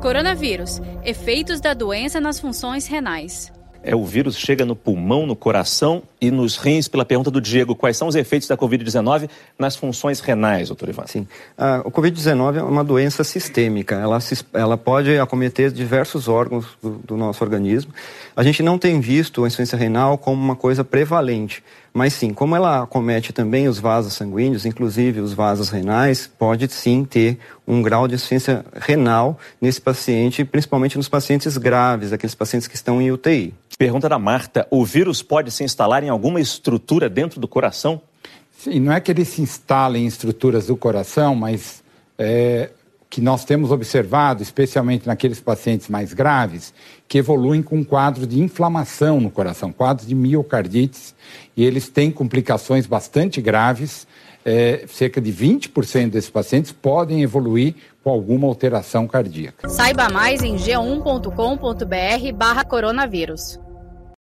Coronavírus: 0.00 0.80
efeitos 1.04 1.60
da 1.60 1.74
doença 1.74 2.20
nas 2.20 2.38
funções 2.38 2.86
renais. 2.86 3.52
É, 3.82 3.94
o 3.94 4.04
vírus 4.04 4.36
chega 4.36 4.64
no 4.64 4.74
pulmão, 4.74 5.26
no 5.26 5.36
coração 5.36 6.02
e 6.20 6.30
nos 6.30 6.56
rins, 6.56 6.88
pela 6.88 7.04
pergunta 7.04 7.30
do 7.30 7.40
Diego, 7.40 7.74
quais 7.74 7.96
são 7.96 8.08
os 8.08 8.14
efeitos 8.14 8.48
da 8.48 8.56
Covid-19 8.56 9.28
nas 9.58 9.76
funções 9.76 10.20
renais, 10.20 10.68
doutor 10.68 10.88
Ivan? 10.88 11.06
Sim. 11.06 11.26
Ah, 11.56 11.82
o 11.84 11.90
Covid-19 11.90 12.56
é 12.56 12.62
uma 12.62 12.82
doença 12.82 13.22
sistêmica. 13.22 13.96
Ela, 13.96 14.18
ela 14.52 14.76
pode 14.76 15.18
acometer 15.18 15.70
diversos 15.70 16.28
órgãos 16.28 16.66
do, 16.82 16.90
do 16.98 17.16
nosso 17.16 17.44
organismo. 17.44 17.92
A 18.34 18.42
gente 18.42 18.62
não 18.62 18.78
tem 18.78 19.00
visto 19.00 19.44
a 19.44 19.46
insuficiência 19.46 19.76
renal 19.76 20.16
como 20.16 20.42
uma 20.42 20.56
coisa 20.56 20.82
prevalente. 20.82 21.62
Mas 21.96 22.12
sim, 22.12 22.34
como 22.34 22.54
ela 22.54 22.82
acomete 22.82 23.32
também 23.32 23.68
os 23.68 23.78
vasos 23.78 24.12
sanguíneos, 24.12 24.66
inclusive 24.66 25.18
os 25.20 25.32
vasos 25.32 25.70
renais, 25.70 26.30
pode 26.38 26.70
sim 26.70 27.06
ter 27.06 27.38
um 27.66 27.80
grau 27.80 28.06
de 28.06 28.14
insuficiência 28.14 28.66
renal 28.74 29.38
nesse 29.58 29.80
paciente, 29.80 30.44
principalmente 30.44 30.98
nos 30.98 31.08
pacientes 31.08 31.56
graves, 31.56 32.12
aqueles 32.12 32.34
pacientes 32.34 32.68
que 32.68 32.74
estão 32.74 33.00
em 33.00 33.10
UTI. 33.10 33.54
Pergunta 33.78 34.08
da 34.08 34.18
Marta: 34.18 34.66
o 34.70 34.84
vírus 34.84 35.22
pode 35.22 35.50
se 35.50 35.64
instalar 35.64 36.02
em 36.02 36.05
alguma 36.08 36.40
estrutura 36.40 37.08
dentro 37.08 37.40
do 37.40 37.48
coração? 37.48 38.00
Sim, 38.58 38.80
não 38.80 38.92
é 38.92 39.00
que 39.00 39.10
ele 39.10 39.24
se 39.24 39.42
instale 39.42 39.98
em 39.98 40.06
estruturas 40.06 40.66
do 40.66 40.76
coração, 40.76 41.34
mas 41.34 41.82
é, 42.18 42.70
que 43.08 43.20
nós 43.20 43.44
temos 43.44 43.70
observado, 43.70 44.42
especialmente 44.42 45.06
naqueles 45.06 45.38
pacientes 45.40 45.88
mais 45.88 46.12
graves, 46.12 46.74
que 47.06 47.18
evoluem 47.18 47.62
com 47.62 47.84
quadros 47.84 48.26
de 48.26 48.40
inflamação 48.40 49.20
no 49.20 49.30
coração, 49.30 49.70
quadros 49.72 50.08
de 50.08 50.14
miocardites, 50.14 51.14
e 51.56 51.64
eles 51.64 51.88
têm 51.88 52.10
complicações 52.10 52.86
bastante 52.86 53.40
graves. 53.40 54.06
É, 54.44 54.84
cerca 54.86 55.20
de 55.20 55.32
20% 55.32 56.10
desses 56.10 56.30
pacientes 56.30 56.70
podem 56.70 57.22
evoluir 57.22 57.74
com 58.04 58.10
alguma 58.10 58.46
alteração 58.46 59.08
cardíaca. 59.08 59.68
Saiba 59.68 60.08
mais 60.08 60.40
em 60.42 60.56
g1.com.br/barra 60.56 62.64
coronavírus. 62.64 63.58